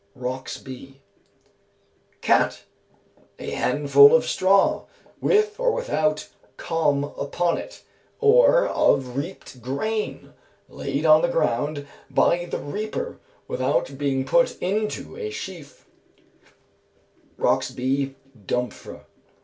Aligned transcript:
Roxb. 0.17 0.95
Cat. 2.21 2.63
A 3.37 3.51
handful 3.51 4.15
of 4.15 4.25
straw, 4.25 4.85
with 5.21 5.59
or 5.59 5.71
without 5.73 6.27
corn 6.57 7.03
upon 7.03 7.59
it, 7.59 7.83
or 8.19 8.65
of 8.67 9.15
reaped 9.15 9.61
grain, 9.61 10.33
laid 10.67 11.05
on 11.05 11.21
the 11.21 11.27
ground 11.27 11.85
by 12.09 12.45
the 12.45 12.57
reaper 12.57 13.19
without 13.47 13.95
being 13.99 14.25
put 14.25 14.57
into 14.59 15.15
a 15.17 15.29
sheaf 15.29 15.85
(Roxb., 17.39 18.15
Dumfr.). 18.47 19.01